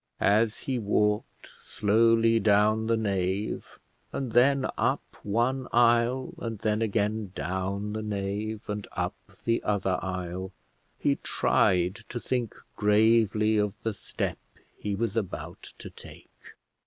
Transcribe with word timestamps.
As 0.19 0.61
he 0.61 0.79
walked 0.79 1.47
slowly 1.63 2.39
down 2.39 2.87
the 2.87 2.97
nave, 2.97 3.77
and 4.11 4.31
then 4.31 4.65
up 4.75 5.03
one 5.21 5.67
aisle, 5.71 6.33
and 6.39 6.57
then 6.57 6.81
again 6.81 7.31
down 7.35 7.93
the 7.93 8.01
nave 8.01 8.67
and 8.67 8.87
up 8.93 9.13
the 9.45 9.61
other 9.61 9.99
aisle, 10.01 10.53
he 10.97 11.17
tried 11.17 11.97
to 12.09 12.19
think 12.19 12.55
gravely 12.75 13.57
of 13.57 13.75
the 13.83 13.93
step 13.93 14.39
he 14.75 14.95
was 14.95 15.15
about 15.15 15.71
to 15.77 15.91
take. 15.91 16.55